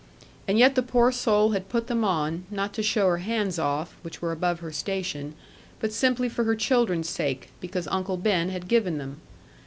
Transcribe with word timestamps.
And 0.47 0.57
yet 0.57 0.73
the 0.73 0.81
poor 0.81 1.11
soul 1.11 1.51
had 1.51 1.69
put 1.69 1.85
them 1.85 2.03
on, 2.03 2.45
not 2.49 2.73
to 2.73 2.81
show 2.81 3.07
her 3.09 3.17
hands 3.19 3.59
off 3.59 3.95
(which 4.01 4.19
were 4.19 4.31
above 4.31 4.59
her 4.61 4.71
station) 4.71 5.35
but 5.79 5.93
simply 5.93 6.27
for 6.27 6.43
her 6.45 6.55
children's 6.55 7.07
sake, 7.07 7.49
because 7.59 7.85
Uncle 7.87 8.17
Ben 8.17 8.49
had 8.49 8.67
given 8.67 8.97
them. 8.97 9.21